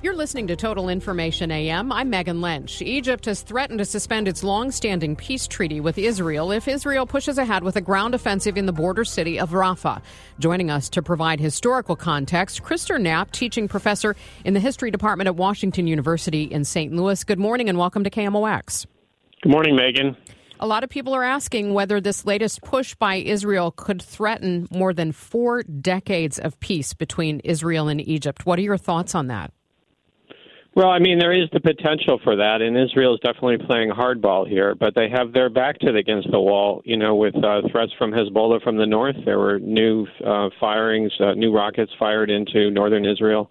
You're 0.00 0.14
listening 0.14 0.46
to 0.46 0.56
Total 0.56 0.88
Information 0.88 1.50
AM. 1.50 1.90
I'm 1.90 2.08
Megan 2.08 2.40
Lynch. 2.40 2.80
Egypt 2.82 3.24
has 3.24 3.42
threatened 3.42 3.80
to 3.80 3.84
suspend 3.84 4.28
its 4.28 4.44
long-standing 4.44 5.16
peace 5.16 5.48
treaty 5.48 5.80
with 5.80 5.98
Israel 5.98 6.52
if 6.52 6.68
Israel 6.68 7.04
pushes 7.04 7.36
ahead 7.36 7.64
with 7.64 7.74
a 7.74 7.80
ground 7.80 8.14
offensive 8.14 8.56
in 8.56 8.66
the 8.66 8.72
border 8.72 9.04
city 9.04 9.40
of 9.40 9.50
Rafah. 9.50 10.00
Joining 10.38 10.70
us 10.70 10.88
to 10.90 11.02
provide 11.02 11.40
historical 11.40 11.96
context, 11.96 12.62
Krister 12.62 13.00
Knapp, 13.00 13.32
teaching 13.32 13.66
professor 13.66 14.14
in 14.44 14.54
the 14.54 14.60
history 14.60 14.92
department 14.92 15.26
at 15.26 15.34
Washington 15.34 15.88
University 15.88 16.44
in 16.44 16.64
St. 16.64 16.92
Louis. 16.94 17.24
Good 17.24 17.40
morning 17.40 17.68
and 17.68 17.76
welcome 17.76 18.04
to 18.04 18.10
KMOX. 18.10 18.86
Good 19.42 19.50
morning, 19.50 19.74
Megan. 19.74 20.16
A 20.60 20.66
lot 20.66 20.82
of 20.82 20.90
people 20.90 21.14
are 21.14 21.24
asking 21.24 21.72
whether 21.72 22.00
this 22.00 22.24
latest 22.24 22.62
push 22.62 22.94
by 22.94 23.16
Israel 23.16 23.70
could 23.70 24.02
threaten 24.02 24.66
more 24.70 24.92
than 24.92 25.12
four 25.12 25.62
decades 25.62 26.38
of 26.38 26.58
peace 26.58 26.94
between 26.94 27.40
Israel 27.40 27.88
and 27.88 28.00
Egypt. 28.00 28.44
What 28.44 28.58
are 28.58 28.62
your 28.62 28.76
thoughts 28.76 29.14
on 29.14 29.28
that? 29.28 29.52
Well, 30.74 30.90
I 30.90 30.98
mean, 30.98 31.18
there 31.18 31.32
is 31.32 31.48
the 31.52 31.60
potential 31.60 32.20
for 32.22 32.36
that, 32.36 32.60
and 32.60 32.76
Israel 32.76 33.14
is 33.14 33.20
definitely 33.20 33.58
playing 33.66 33.90
hardball 33.90 34.48
here. 34.48 34.74
But 34.74 34.94
they 34.94 35.08
have 35.08 35.32
their 35.32 35.50
back 35.50 35.78
to 35.80 35.92
the, 35.92 35.98
against 35.98 36.30
the 36.30 36.40
wall, 36.40 36.82
you 36.84 36.96
know, 36.96 37.16
with 37.16 37.34
uh, 37.36 37.62
threats 37.70 37.92
from 37.98 38.12
Hezbollah 38.12 38.62
from 38.62 38.76
the 38.76 38.86
north. 38.86 39.16
There 39.24 39.38
were 39.38 39.58
new 39.58 40.06
uh, 40.24 40.50
firings, 40.60 41.12
uh, 41.20 41.32
new 41.32 41.52
rockets 41.52 41.90
fired 41.98 42.30
into 42.30 42.70
northern 42.70 43.04
Israel 43.04 43.50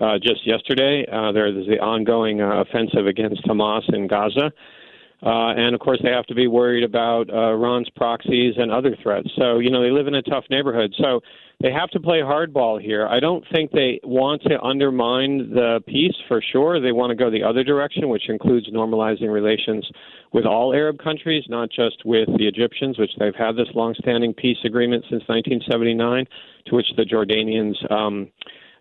uh, 0.00 0.18
just 0.18 0.46
yesterday. 0.46 1.04
Uh, 1.10 1.32
there's 1.32 1.66
the 1.66 1.80
ongoing 1.80 2.40
uh, 2.40 2.62
offensive 2.62 3.06
against 3.06 3.42
Hamas 3.44 3.92
in 3.92 4.06
Gaza. 4.06 4.52
Uh, 5.22 5.52
and 5.56 5.74
of 5.74 5.80
course, 5.80 6.00
they 6.02 6.10
have 6.10 6.26
to 6.26 6.34
be 6.34 6.46
worried 6.46 6.84
about 6.84 7.28
uh, 7.28 7.52
Iran's 7.52 7.90
proxies 7.90 8.54
and 8.56 8.70
other 8.70 8.96
threats. 9.02 9.28
So, 9.36 9.58
you 9.58 9.70
know, 9.70 9.82
they 9.82 9.90
live 9.90 10.06
in 10.06 10.14
a 10.14 10.22
tough 10.22 10.44
neighborhood. 10.48 10.94
So 10.98 11.20
they 11.60 11.70
have 11.70 11.90
to 11.90 12.00
play 12.00 12.20
hardball 12.20 12.80
here. 12.80 13.06
I 13.06 13.20
don't 13.20 13.44
think 13.52 13.70
they 13.70 14.00
want 14.02 14.42
to 14.44 14.58
undermine 14.62 15.50
the 15.50 15.82
peace 15.86 16.14
for 16.26 16.40
sure. 16.52 16.80
They 16.80 16.92
want 16.92 17.10
to 17.10 17.16
go 17.16 17.30
the 17.30 17.42
other 17.42 17.62
direction, 17.62 18.08
which 18.08 18.30
includes 18.30 18.70
normalizing 18.70 19.30
relations 19.30 19.86
with 20.32 20.46
all 20.46 20.72
Arab 20.72 20.98
countries, 20.98 21.44
not 21.48 21.68
just 21.70 22.02
with 22.06 22.28
the 22.38 22.46
Egyptians, 22.46 22.98
which 22.98 23.10
they've 23.18 23.34
had 23.34 23.56
this 23.56 23.68
longstanding 23.74 24.32
peace 24.32 24.58
agreement 24.64 25.04
since 25.10 25.22
1979, 25.26 26.26
to 26.66 26.74
which 26.74 26.86
the 26.96 27.02
Jordanians 27.02 27.76
um, 27.92 28.30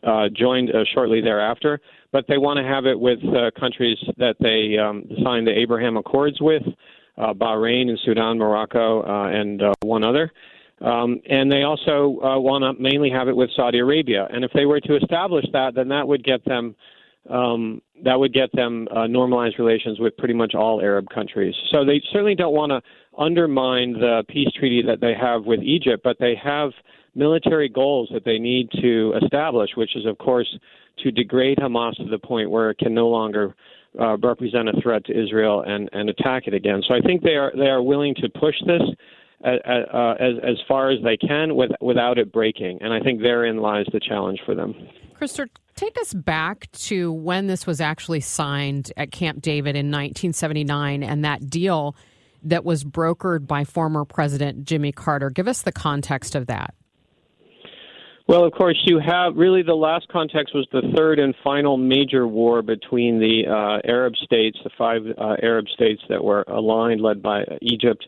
uh, 0.03 0.29
joined 0.33 0.69
uh, 0.69 0.83
shortly 0.93 1.21
thereafter. 1.21 1.79
But 2.11 2.25
they 2.27 2.37
want 2.37 2.57
to 2.57 2.63
have 2.63 2.85
it 2.85 2.99
with 2.99 3.19
uh, 3.23 3.51
countries 3.59 3.97
that 4.17 4.35
they 4.39 4.77
um, 4.77 5.05
signed 5.23 5.45
the 5.45 5.57
Abraham 5.57 5.97
Accords 5.97 6.37
with, 6.41 6.63
uh, 7.17 7.33
Bahrain 7.33 7.89
and 7.89 7.99
Sudan, 8.03 8.37
Morocco, 8.37 9.03
uh, 9.03 9.29
and 9.29 9.61
uh, 9.61 9.73
one 9.81 10.03
other. 10.03 10.31
Um, 10.81 11.19
and 11.29 11.51
they 11.51 11.63
also 11.63 12.19
uh, 12.23 12.39
want 12.39 12.63
to 12.63 12.81
mainly 12.81 13.09
have 13.09 13.27
it 13.27 13.35
with 13.35 13.49
Saudi 13.55 13.79
Arabia. 13.79 14.27
And 14.31 14.45
if 14.45 14.51
they 14.53 14.65
were 14.65 14.79
to 14.79 14.95
establish 14.95 15.45
that, 15.51 15.75
then 15.75 15.89
that 15.89 16.07
would 16.07 16.23
get 16.23 16.43
them 16.45 16.75
um, 17.29 17.81
that 18.03 18.17
would 18.17 18.33
get 18.33 18.49
them 18.53 18.87
uh, 18.95 19.05
normalized 19.05 19.59
relations 19.59 19.99
with 19.99 20.15
pretty 20.17 20.33
much 20.33 20.55
all 20.55 20.81
Arab 20.81 21.09
countries. 21.13 21.53
So 21.71 21.85
they 21.85 22.01
certainly 22.11 22.33
don't 22.33 22.53
want 22.53 22.71
to 22.71 22.81
undermine 23.19 23.93
the 23.93 24.23
peace 24.29 24.49
treaty 24.57 24.81
that 24.87 25.01
they 25.01 25.13
have 25.13 25.45
with 25.45 25.61
Egypt, 25.61 26.01
but 26.03 26.17
they 26.19 26.35
have 26.41 26.71
military 27.15 27.69
goals 27.69 28.09
that 28.13 28.23
they 28.23 28.39
need 28.39 28.69
to 28.81 29.13
establish, 29.21 29.71
which 29.75 29.95
is, 29.95 30.05
of 30.05 30.17
course, 30.17 30.47
to 31.03 31.11
degrade 31.11 31.57
Hamas 31.57 31.95
to 31.97 32.09
the 32.09 32.19
point 32.19 32.49
where 32.49 32.69
it 32.69 32.77
can 32.77 32.93
no 32.93 33.07
longer 33.07 33.55
uh, 33.99 34.17
represent 34.17 34.69
a 34.69 34.81
threat 34.81 35.05
to 35.05 35.11
Israel 35.11 35.63
and, 35.65 35.89
and 35.91 36.09
attack 36.09 36.43
it 36.47 36.53
again. 36.53 36.81
So 36.87 36.93
I 36.93 37.01
think 37.01 37.21
they 37.23 37.35
are 37.35 37.51
they 37.55 37.67
are 37.67 37.81
willing 37.81 38.15
to 38.15 38.29
push 38.29 38.55
this 38.65 38.81
uh, 39.43 40.13
as 40.19 40.33
as 40.43 40.57
far 40.67 40.91
as 40.91 40.99
they 41.03 41.17
can 41.17 41.55
with, 41.55 41.71
without 41.81 42.17
it 42.17 42.31
breaking. 42.31 42.79
And 42.81 42.93
I 42.93 42.99
think 42.99 43.21
therein 43.21 43.57
lies 43.57 43.85
the 43.91 43.99
challenge 43.99 44.39
for 44.45 44.53
them. 44.53 44.75
Krister, 45.19 45.47
take 45.75 45.99
us 45.99 46.13
back 46.13 46.71
to 46.71 47.11
when 47.11 47.47
this 47.47 47.65
was 47.65 47.81
actually 47.81 48.21
signed 48.21 48.93
at 48.95 49.11
Camp 49.11 49.41
David 49.41 49.75
in 49.75 49.87
1979 49.87 51.03
and 51.03 51.25
that 51.25 51.49
deal 51.49 51.95
that 52.43 52.63
was 52.65 52.83
brokered 52.83 53.47
by 53.47 53.63
former 53.63 54.05
President 54.05 54.65
Jimmy 54.65 54.91
Carter. 54.91 55.29
Give 55.29 55.47
us 55.47 55.61
the 55.61 55.71
context 55.71 56.35
of 56.35 56.47
that. 56.47 56.73
Well, 58.27 58.43
of 58.45 58.53
course, 58.53 58.79
you 58.85 58.99
have 58.99 59.35
really 59.35 59.63
the 59.63 59.73
last 59.73 60.07
context 60.09 60.53
was 60.53 60.67
the 60.71 60.83
third 60.95 61.17
and 61.17 61.33
final 61.43 61.77
major 61.77 62.27
war 62.27 62.61
between 62.61 63.17
the 63.17 63.47
uh, 63.47 63.89
Arab 63.89 64.15
states, 64.17 64.55
the 64.63 64.69
five 64.77 65.01
uh, 65.17 65.35
Arab 65.41 65.65
states 65.69 65.99
that 66.09 66.23
were 66.23 66.43
aligned, 66.43 67.01
led 67.01 67.23
by 67.23 67.43
Egypt, 67.63 68.05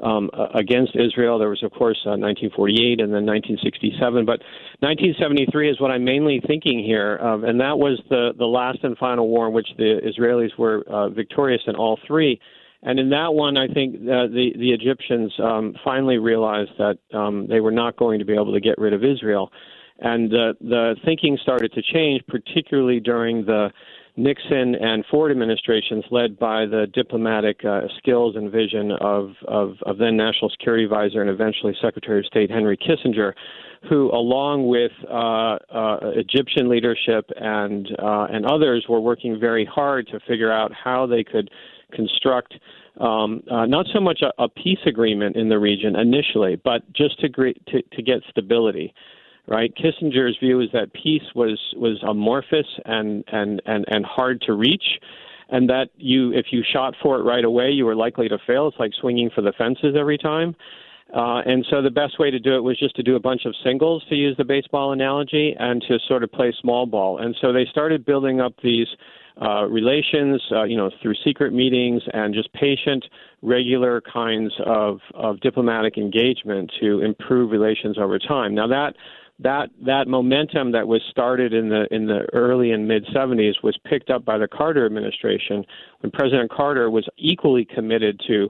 um, 0.00 0.30
against 0.54 0.94
Israel. 0.94 1.40
There 1.40 1.48
was, 1.48 1.62
of 1.64 1.72
course, 1.72 1.98
uh, 2.06 2.14
1948 2.14 3.00
and 3.00 3.12
then 3.12 3.26
1967, 3.26 4.24
but 4.24 4.38
1973 4.80 5.70
is 5.70 5.80
what 5.80 5.90
I'm 5.90 6.04
mainly 6.04 6.40
thinking 6.46 6.78
here, 6.78 7.18
um, 7.18 7.44
and 7.44 7.60
that 7.60 7.76
was 7.76 8.00
the 8.10 8.30
the 8.38 8.46
last 8.46 8.78
and 8.82 8.96
final 8.98 9.28
war 9.28 9.48
in 9.48 9.52
which 9.52 9.68
the 9.76 10.00
Israelis 10.06 10.56
were 10.58 10.84
uh, 10.88 11.08
victorious 11.08 11.62
in 11.66 11.74
all 11.74 11.98
three. 12.06 12.40
And 12.84 12.98
in 13.00 13.08
that 13.10 13.32
one, 13.32 13.56
I 13.56 13.66
think 13.66 13.96
uh, 13.96 14.28
the 14.28 14.52
the 14.56 14.70
Egyptians 14.72 15.32
um, 15.42 15.74
finally 15.82 16.18
realized 16.18 16.72
that 16.78 16.98
um, 17.16 17.46
they 17.48 17.60
were 17.60 17.72
not 17.72 17.96
going 17.96 18.18
to 18.18 18.24
be 18.26 18.34
able 18.34 18.52
to 18.52 18.60
get 18.60 18.76
rid 18.78 18.92
of 18.92 19.02
Israel, 19.02 19.50
and 20.00 20.32
uh, 20.32 20.52
the 20.60 20.94
thinking 21.04 21.38
started 21.42 21.72
to 21.72 21.82
change, 21.82 22.22
particularly 22.28 23.00
during 23.00 23.46
the 23.46 23.70
Nixon 24.16 24.76
and 24.76 25.04
Ford 25.10 25.32
administrations, 25.32 26.04
led 26.10 26.38
by 26.38 26.66
the 26.66 26.86
diplomatic 26.92 27.64
uh, 27.64 27.82
skills 27.98 28.36
and 28.36 28.50
vision 28.50 28.92
of, 29.00 29.32
of, 29.48 29.74
of 29.86 29.98
then 29.98 30.16
National 30.16 30.50
Security 30.50 30.84
Advisor 30.84 31.20
and 31.20 31.28
eventually 31.28 31.74
Secretary 31.82 32.20
of 32.20 32.26
State 32.26 32.48
Henry 32.48 32.76
Kissinger, 32.76 33.32
who, 33.88 34.12
along 34.12 34.68
with 34.68 34.92
uh, 35.10 35.58
uh, 35.68 35.98
Egyptian 36.14 36.68
leadership 36.68 37.28
and 37.36 37.88
uh, 37.98 38.26
and 38.30 38.46
others, 38.46 38.86
were 38.88 39.00
working 39.00 39.38
very 39.38 39.64
hard 39.64 40.06
to 40.08 40.20
figure 40.28 40.52
out 40.52 40.72
how 40.72 41.06
they 41.06 41.24
could 41.24 41.50
construct 41.94 42.54
um, 43.00 43.42
uh, 43.50 43.66
not 43.66 43.86
so 43.92 44.00
much 44.00 44.20
a, 44.22 44.42
a, 44.42 44.48
peace 44.48 44.78
agreement 44.86 45.34
in 45.34 45.48
the 45.48 45.58
region 45.58 45.96
initially, 45.96 46.54
but 46.62 46.82
just 46.92 47.18
to, 47.18 47.28
to, 47.28 47.82
to 47.82 48.02
get 48.02 48.20
stability 48.30 48.94
right? 49.46 49.74
Kissinger's 49.76 50.36
view 50.38 50.60
is 50.60 50.68
that 50.72 50.92
peace 50.92 51.34
was 51.34 51.58
was 51.76 52.02
amorphous 52.06 52.66
and 52.84 53.24
and 53.28 53.60
and 53.66 53.84
and 53.88 54.04
hard 54.04 54.40
to 54.42 54.54
reach, 54.54 55.00
and 55.50 55.68
that 55.68 55.90
you 55.96 56.32
if 56.32 56.46
you 56.50 56.62
shot 56.72 56.94
for 57.02 57.18
it 57.18 57.22
right 57.22 57.44
away, 57.44 57.70
you 57.70 57.84
were 57.84 57.96
likely 57.96 58.28
to 58.28 58.38
fail. 58.46 58.68
It's 58.68 58.78
like 58.78 58.92
swinging 59.00 59.30
for 59.34 59.42
the 59.42 59.52
fences 59.56 59.94
every 59.98 60.18
time. 60.18 60.56
Uh, 61.12 61.42
and 61.46 61.64
so 61.70 61.82
the 61.82 61.90
best 61.90 62.18
way 62.18 62.30
to 62.30 62.38
do 62.38 62.56
it 62.56 62.60
was 62.60 62.78
just 62.78 62.96
to 62.96 63.02
do 63.02 63.14
a 63.14 63.20
bunch 63.20 63.44
of 63.44 63.54
singles, 63.62 64.02
to 64.08 64.14
use 64.14 64.36
the 64.36 64.44
baseball 64.44 64.92
analogy, 64.92 65.54
and 65.58 65.82
to 65.86 65.98
sort 66.08 66.24
of 66.24 66.32
play 66.32 66.52
small 66.60 66.86
ball. 66.86 67.18
And 67.18 67.36
so 67.40 67.52
they 67.52 67.66
started 67.66 68.04
building 68.04 68.40
up 68.40 68.54
these 68.62 68.88
uh, 69.40 69.64
relations, 69.66 70.40
uh, 70.52 70.62
you 70.62 70.76
know, 70.76 70.90
through 71.02 71.14
secret 71.24 71.52
meetings 71.52 72.02
and 72.12 72.32
just 72.34 72.52
patient, 72.52 73.04
regular 73.42 74.00
kinds 74.00 74.52
of, 74.64 75.00
of 75.14 75.40
diplomatic 75.40 75.98
engagement 75.98 76.72
to 76.80 77.00
improve 77.00 77.50
relations 77.50 77.98
over 77.98 78.18
time. 78.18 78.54
Now 78.54 78.68
that 78.68 78.94
that 79.40 79.70
that 79.84 80.06
momentum 80.06 80.70
that 80.72 80.86
was 80.86 81.02
started 81.10 81.52
in 81.52 81.68
the 81.68 81.86
in 81.90 82.06
the 82.06 82.26
early 82.32 82.70
and 82.70 82.86
mid 82.86 83.04
70s 83.06 83.54
was 83.64 83.76
picked 83.84 84.08
up 84.08 84.24
by 84.24 84.38
the 84.38 84.46
Carter 84.46 84.86
administration 84.86 85.64
when 86.00 86.12
President 86.12 86.50
Carter 86.50 86.88
was 86.88 87.08
equally 87.16 87.64
committed 87.64 88.20
to 88.28 88.48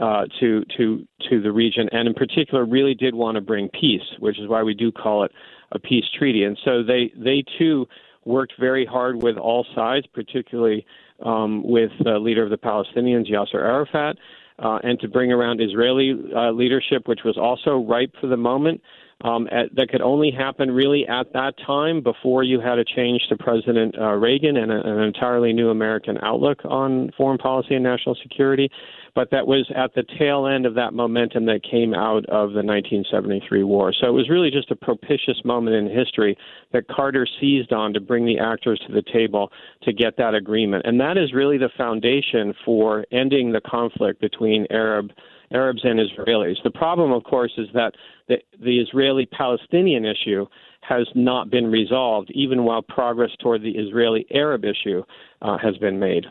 uh, 0.00 0.24
to 0.40 0.64
to 0.76 1.06
to 1.30 1.42
the 1.42 1.52
region, 1.52 1.88
and 1.92 2.08
in 2.08 2.14
particular, 2.14 2.64
really 2.64 2.94
did 2.94 3.14
want 3.14 3.34
to 3.34 3.40
bring 3.40 3.68
peace, 3.68 4.02
which 4.18 4.38
is 4.38 4.48
why 4.48 4.62
we 4.62 4.74
do 4.74 4.90
call 4.90 5.24
it 5.24 5.32
a 5.72 5.78
peace 5.78 6.04
treaty. 6.18 6.44
And 6.44 6.58
so 6.64 6.82
they 6.82 7.12
they 7.16 7.44
too 7.58 7.86
worked 8.24 8.54
very 8.58 8.86
hard 8.86 9.22
with 9.22 9.36
all 9.36 9.66
sides, 9.74 10.06
particularly 10.14 10.86
um, 11.24 11.62
with 11.64 11.90
the 12.04 12.18
leader 12.18 12.42
of 12.42 12.50
the 12.50 12.56
Palestinians, 12.56 13.30
Yasser 13.30 13.56
Arafat, 13.56 14.16
uh, 14.58 14.78
and 14.82 14.98
to 15.00 15.08
bring 15.08 15.32
around 15.32 15.60
Israeli 15.60 16.14
uh, 16.34 16.50
leadership, 16.52 17.06
which 17.06 17.20
was 17.24 17.36
also 17.36 17.78
ripe 17.78 18.14
for 18.20 18.28
the 18.28 18.36
moment 18.36 18.80
um, 19.22 19.48
at, 19.52 19.74
that 19.76 19.88
could 19.88 20.02
only 20.02 20.30
happen 20.30 20.70
really 20.70 21.06
at 21.06 21.32
that 21.32 21.54
time 21.64 22.02
before 22.02 22.42
you 22.42 22.60
had 22.60 22.78
a 22.78 22.84
change 22.84 23.22
to 23.28 23.36
President 23.36 23.96
uh, 23.98 24.12
Reagan 24.12 24.56
and 24.56 24.72
a, 24.72 24.80
an 24.80 25.00
entirely 25.00 25.52
new 25.52 25.70
American 25.70 26.18
outlook 26.22 26.58
on 26.64 27.10
foreign 27.16 27.38
policy 27.38 27.74
and 27.74 27.84
national 27.84 28.16
security. 28.22 28.68
But 29.14 29.30
that 29.30 29.46
was 29.46 29.70
at 29.76 29.94
the 29.94 30.04
tail 30.18 30.46
end 30.46 30.64
of 30.64 30.74
that 30.74 30.94
momentum 30.94 31.44
that 31.46 31.62
came 31.62 31.92
out 31.94 32.24
of 32.26 32.50
the 32.52 32.64
1973 32.64 33.62
war. 33.62 33.92
So 33.92 34.06
it 34.08 34.12
was 34.12 34.30
really 34.30 34.50
just 34.50 34.70
a 34.70 34.76
propitious 34.76 35.38
moment 35.44 35.76
in 35.76 35.94
history 35.94 36.36
that 36.72 36.88
Carter 36.88 37.26
seized 37.40 37.72
on 37.72 37.92
to 37.92 38.00
bring 38.00 38.24
the 38.24 38.38
actors 38.38 38.82
to 38.86 38.92
the 38.92 39.02
table 39.12 39.52
to 39.82 39.92
get 39.92 40.16
that 40.16 40.34
agreement. 40.34 40.86
And 40.86 40.98
that 41.00 41.18
is 41.18 41.34
really 41.34 41.58
the 41.58 41.68
foundation 41.76 42.54
for 42.64 43.04
ending 43.12 43.52
the 43.52 43.60
conflict 43.60 44.20
between 44.20 44.66
Arab 44.70 45.10
Arabs 45.52 45.80
and 45.84 46.00
Israelis. 46.00 46.56
The 46.64 46.70
problem, 46.70 47.12
of 47.12 47.24
course, 47.24 47.52
is 47.56 47.68
that 47.74 47.94
the, 48.28 48.36
the 48.60 48.80
Israeli 48.80 49.26
Palestinian 49.26 50.04
issue 50.04 50.46
has 50.82 51.06
not 51.14 51.50
been 51.50 51.70
resolved, 51.70 52.30
even 52.34 52.64
while 52.64 52.82
progress 52.82 53.30
toward 53.40 53.62
the 53.62 53.70
Israeli 53.70 54.26
Arab 54.32 54.64
issue 54.64 55.02
uh, 55.40 55.56
has 55.58 55.76
been 55.78 55.98
made. 55.98 56.26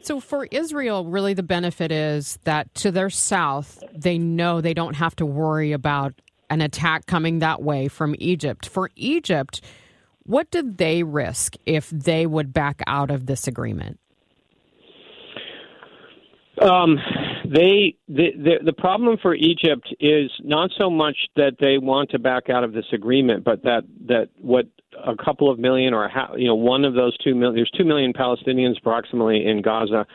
So, 0.00 0.20
for 0.20 0.46
Israel, 0.46 1.04
really 1.04 1.34
the 1.34 1.42
benefit 1.42 1.92
is 1.92 2.38
that 2.44 2.74
to 2.76 2.90
their 2.90 3.10
south, 3.10 3.82
they 3.94 4.18
know 4.18 4.60
they 4.60 4.74
don't 4.74 4.94
have 4.94 5.14
to 5.16 5.26
worry 5.26 5.72
about 5.72 6.14
an 6.50 6.60
attack 6.60 7.06
coming 7.06 7.40
that 7.40 7.62
way 7.62 7.88
from 7.88 8.14
Egypt. 8.18 8.66
For 8.66 8.90
Egypt, 8.96 9.60
what 10.24 10.50
did 10.50 10.78
they 10.78 11.02
risk 11.02 11.56
if 11.66 11.90
they 11.90 12.26
would 12.26 12.52
back 12.52 12.82
out 12.86 13.10
of 13.10 13.26
this 13.26 13.46
agreement? 13.46 13.98
Um, 16.60 16.98
they 17.48 17.96
the, 18.08 18.28
the 18.36 18.54
the 18.66 18.72
problem 18.72 19.16
for 19.22 19.34
Egypt 19.34 19.94
is 20.00 20.30
not 20.40 20.70
so 20.76 20.90
much 20.90 21.16
that 21.36 21.56
they 21.58 21.78
want 21.78 22.10
to 22.10 22.18
back 22.18 22.50
out 22.50 22.62
of 22.62 22.72
this 22.72 22.84
agreement, 22.92 23.42
but 23.42 23.62
that 23.62 23.84
that 24.06 24.28
what 24.36 24.66
a 25.06 25.16
couple 25.16 25.50
of 25.50 25.58
million 25.58 25.94
or 25.94 26.04
a, 26.04 26.28
you 26.36 26.46
know 26.46 26.54
one 26.54 26.84
of 26.84 26.94
those 26.94 27.16
two 27.18 27.34
million 27.34 27.56
there's 27.56 27.70
two 27.70 27.84
million 27.84 28.12
Palestinians 28.12 28.78
approximately 28.78 29.46
in 29.46 29.62
Gaza. 29.62 30.06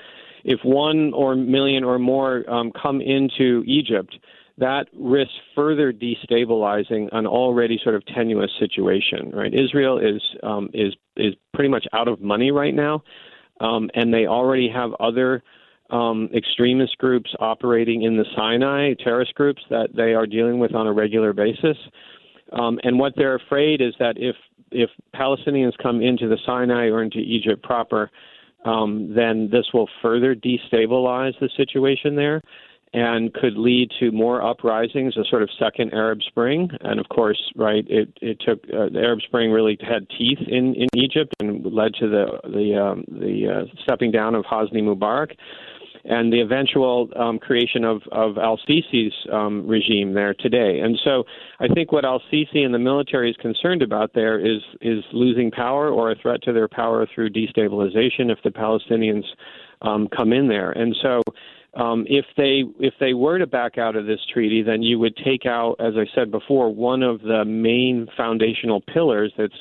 If 0.44 0.59
one 0.63 1.13
or 1.13 1.35
million 1.35 1.83
or 1.83 1.97
more 1.97 2.47
um, 2.50 2.71
come 2.80 3.01
into 3.01 3.63
Egypt, 3.65 4.15
that 4.59 4.88
risks 4.94 5.33
further 5.56 5.91
destabilizing 5.91 7.07
an 7.13 7.25
already 7.25 7.79
sort 7.81 7.95
of 7.95 8.06
tenuous 8.06 8.51
situation. 8.59 9.31
Right? 9.33 9.53
Israel 9.53 9.97
is 9.97 10.21
um, 10.44 10.69
is 10.74 10.94
is 11.18 11.33
pretty 11.53 11.69
much 11.69 11.88
out 11.94 12.07
of 12.07 12.21
money 12.21 12.51
right 12.51 12.75
now, 12.75 13.03
um, 13.59 13.89
and 13.95 14.13
they 14.13 14.27
already 14.27 14.69
have 14.69 14.91
other 15.00 15.41
um, 15.94 16.28
extremist 16.36 16.98
groups 16.98 17.30
operating 17.40 18.01
in 18.01 18.18
the 18.18 18.25
Sinai, 18.36 18.95
terrorist 18.95 19.36
groups 19.36 19.62
that 19.69 19.90
they 19.95 20.13
are 20.13 20.25
dealing 20.25 20.60
with 20.60 20.74
on 20.74 20.88
a 20.88 20.92
regular 20.92 21.34
basis. 21.34 21.78
Um, 22.51 22.80
and 22.84 23.00
what 23.00 23.13
they're 23.16 23.36
afraid 23.36 23.80
is 23.80 23.94
that 24.00 24.16
if 24.18 24.36
if 24.72 24.90
Palestinians 25.16 25.74
come 25.81 26.01
into 26.01 26.28
the 26.28 26.38
Sinai 26.48 26.88
or 26.88 27.04
into 27.04 27.19
Egypt 27.19 27.62
proper, 27.62 28.10
um, 28.66 29.13
then 29.16 29.50
this 29.51 29.66
will 29.72 29.88
further 30.01 30.36
destabilize 30.36 31.40
the 31.40 31.50
situation 31.56 32.16
there 32.16 32.42
and 32.94 33.34
could 33.34 33.56
lead 33.56 33.89
to 34.00 34.12
more 34.12 34.42
uprisings, 34.44 35.18
a 35.18 35.25
sort 35.25 35.42
of 35.42 35.50
second 35.60 35.94
Arab 35.94 36.19
Spring. 36.28 36.69
And 36.81 37.00
of 37.00 37.10
course, 37.10 37.42
right, 37.56 37.86
it, 37.88 38.10
it 38.22 38.39
took 38.39 38.63
uh, 38.66 38.89
the 38.89 39.00
Arab 39.00 39.19
Spring 39.22 39.51
really 39.51 39.78
had 39.81 40.07
teeth 40.18 40.39
in, 40.48 40.75
in 40.75 40.88
Egypt 40.96 41.34
and 41.39 41.66
led 41.66 41.94
to 41.96 42.07
the 42.07 42.25
the 42.44 42.80
um, 42.80 43.06
the 43.07 43.62
uh, 43.62 43.75
stepping 43.84 44.12
down 44.12 44.36
of 44.36 44.46
Hosni 44.46 44.81
Mubarak 44.84 45.36
and 46.05 46.33
the 46.33 46.41
eventual 46.41 47.09
um, 47.15 47.39
creation 47.39 47.83
of, 47.83 48.01
of 48.11 48.38
Al 48.38 48.59
Sisi's 48.67 49.13
um, 49.31 49.65
regime 49.65 50.13
there 50.13 50.33
today. 50.33 50.79
And 50.79 51.00
so 51.03 51.23
I 51.59 51.67
think 51.67 51.91
what 51.91 52.03
Al 52.03 52.21
Sisi 52.31 52.65
and 52.65 52.73
the 52.73 52.79
military 52.79 53.29
is 53.29 53.38
concerned 53.38 53.81
about 53.81 54.11
there 54.13 54.39
is 54.39 54.61
is 54.81 55.03
losing 55.13 55.50
power 55.51 55.89
or 55.89 56.11
a 56.11 56.15
threat 56.15 56.41
to 56.44 56.53
their 56.53 56.67
power 56.67 57.07
through 57.13 57.29
destabilization 57.29 58.31
if 58.31 58.39
the 58.44 58.50
Palestinians 58.50 59.23
um, 59.81 60.07
come 60.15 60.33
in 60.33 60.47
there. 60.47 60.71
And 60.71 60.95
so. 61.01 61.21
Um, 61.75 62.05
if 62.07 62.25
they 62.38 62.65
if 62.79 62.94
they 63.00 63.15
were 63.15 63.39
to 63.39 63.47
back 63.47 63.79
out 63.79 63.95
of 63.95 64.05
this 64.05 64.19
treaty, 64.31 64.61
then 64.61 64.83
you 64.83 65.00
would 65.00 65.17
take 65.25 65.47
out, 65.47 65.75
as 65.79 65.95
I 65.97 66.05
said 66.13 66.29
before, 66.29 66.71
one 66.71 67.01
of 67.01 67.21
the 67.21 67.44
main 67.45 68.07
foundational 68.15 68.79
pillars 68.79 69.33
that's 69.39 69.57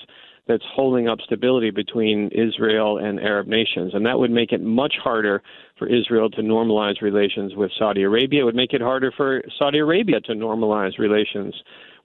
that's 0.49 0.65
holding 0.75 1.09
up 1.09 1.21
stability 1.21 1.71
between 1.71 2.29
Israel 2.29 2.99
and 2.99 3.21
Arab 3.21 3.47
nations. 3.47 3.95
And 3.95 4.05
that 4.07 4.19
would 4.19 4.31
make 4.31 4.53
it 4.53 4.61
much 4.61 4.95
harder 5.03 5.43
for 5.79 5.87
Israel 5.87 6.29
to 6.31 6.43
normalize 6.43 7.01
relations 7.01 7.55
with 7.55 7.71
Saudi 7.79 8.03
Arabia. 8.03 8.43
It 8.43 8.45
would 8.45 8.57
make 8.57 8.73
it 8.73 8.81
harder 8.81 9.13
for 9.17 9.43
Saudi 9.59 9.79
Arabia 9.79 10.21
to 10.23 10.33
normalize 10.33 10.99
relations 10.99 11.55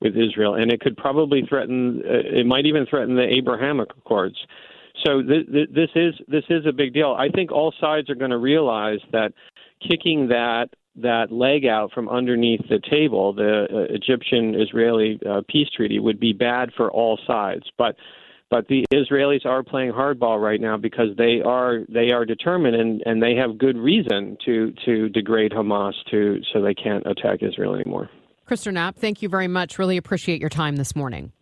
with 0.01 0.15
Israel. 0.15 0.53
And 0.53 0.71
it 0.71 0.81
could 0.81 0.95
probably 0.97 1.41
threaten, 1.49 2.03
uh, 2.05 2.39
it 2.39 2.45
might 2.45 2.65
even 2.67 2.85
threaten 2.85 3.15
the 3.15 3.27
Abrahamic 3.27 3.89
Accords. 3.97 4.37
So 5.05 5.21
th- 5.21 5.47
th- 5.51 5.69
this 5.73 5.89
is 5.95 6.15
this 6.27 6.43
is 6.49 6.65
a 6.65 6.71
big 6.71 6.93
deal. 6.93 7.15
I 7.17 7.29
think 7.29 7.51
all 7.51 7.73
sides 7.79 8.09
are 8.09 8.15
going 8.15 8.31
to 8.31 8.37
realize 8.37 8.99
that 9.11 9.31
kicking 9.87 10.27
that 10.29 10.69
that 10.95 11.31
leg 11.31 11.65
out 11.65 11.91
from 11.91 12.09
underneath 12.09 12.61
the 12.67 12.79
table, 12.89 13.31
the 13.31 13.67
uh, 13.71 13.93
Egyptian-Israeli 13.93 15.19
uh, 15.29 15.41
peace 15.47 15.67
treaty, 15.75 15.99
would 15.99 16.19
be 16.19 16.33
bad 16.33 16.71
for 16.75 16.91
all 16.91 17.19
sides. 17.27 17.63
But 17.77 17.95
but 18.49 18.67
the 18.67 18.85
Israelis 18.94 19.45
are 19.45 19.63
playing 19.63 19.91
hardball 19.91 20.41
right 20.41 20.61
now 20.61 20.77
because 20.77 21.09
they 21.17 21.41
are 21.41 21.79
they 21.89 22.11
are 22.11 22.25
determined 22.25 22.75
and, 22.75 23.01
and 23.05 23.21
they 23.21 23.35
have 23.35 23.57
good 23.57 23.77
reason 23.77 24.38
to 24.45 24.73
to 24.85 25.09
degrade 25.09 25.51
Hamas 25.51 25.94
to 26.11 26.41
so 26.53 26.61
they 26.61 26.73
can't 26.73 27.05
attack 27.05 27.39
Israel 27.41 27.75
anymore. 27.75 28.09
Krister 28.47 28.71
Knapp, 28.71 28.95
thank 28.95 29.21
you 29.21 29.27
very 29.27 29.47
much. 29.47 29.77
Really 29.77 29.97
appreciate 29.97 30.39
your 30.39 30.49
time 30.49 30.77
this 30.77 30.95
morning. 30.95 31.33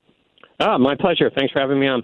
Ah, 0.59 0.77
my 0.77 0.95
pleasure. 0.95 1.29
Thanks 1.29 1.53
for 1.53 1.59
having 1.59 1.79
me 1.79 1.87
on. 1.87 2.03